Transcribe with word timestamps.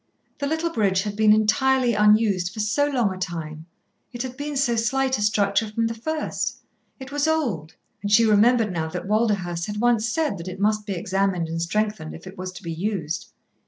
The 0.39 0.47
little 0.47 0.71
bridge 0.71 1.03
had 1.03 1.15
been 1.15 1.31
entirely 1.31 1.93
unused 1.93 2.51
for 2.51 2.59
so 2.59 2.87
long 2.87 3.13
a 3.13 3.19
time, 3.19 3.67
it 4.11 4.23
had 4.23 4.35
been 4.35 4.57
so 4.57 4.75
slight 4.75 5.19
a 5.19 5.21
structure 5.21 5.67
from 5.71 5.85
the 5.85 5.93
first; 5.93 6.57
it 6.99 7.11
was 7.11 7.27
old, 7.27 7.75
and 8.01 8.11
she 8.11 8.25
remembered 8.25 8.73
now 8.73 8.89
that 8.89 9.05
Walderhurst 9.07 9.67
had 9.67 9.77
once 9.77 10.09
said 10.09 10.39
that 10.39 10.47
it 10.47 10.59
must 10.59 10.87
be 10.87 10.93
examined 10.93 11.47
and 11.47 11.61
strengthened 11.61 12.15
if 12.15 12.25
it 12.25 12.35
was 12.35 12.51
to 12.53 12.63
be 12.63 12.73
used. 12.73 13.27